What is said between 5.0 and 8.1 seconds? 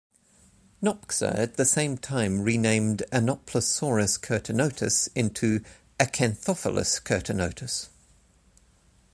into "Acanthopholis curtonotus".